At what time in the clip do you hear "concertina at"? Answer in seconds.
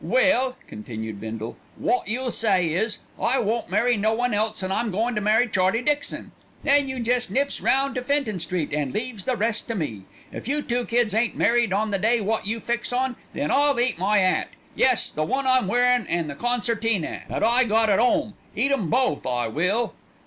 16.35-17.43